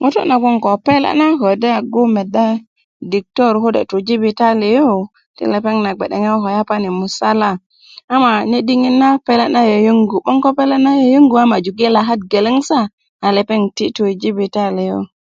ŋutu' 0.00 0.26
nagoŋ 0.30 0.54
ko 0.64 0.70
pele' 0.86 1.12
na 1.20 1.26
ködö 1.40 1.68
agu 1.78 2.02
meda 2.14 2.46
diktor 3.12 3.54
kode' 3.62 3.88
tu 3.90 3.96
jibitali 4.06 4.68
yu 4.76 4.90
ti 5.36 5.42
lepeŋ 5.52 5.76
na 5.84 5.90
gbe'deŋe 5.96 6.30
ko 6.42 6.48
yapani 6.56 6.88
musala 6.98 7.50
ama 8.14 8.30
nene' 8.48 8.66
diŋit 8.68 8.96
na 9.02 9.08
pele' 9.26 9.52
na 10.84 10.90
yöyöŋgu 11.00 11.36
a 11.42 11.50
majuk 11.50 11.78
i 11.86 11.88
lakat 11.94 12.20
geleŋ 12.32 12.56
sa 12.68 12.80
a 13.24 13.26
lepeŋ 13.36 13.60
na 13.64 13.68
iti 13.70 13.86
tu 13.94 14.02
i 14.12 14.14
jibitaliya 14.20 14.84
yu 14.90 14.98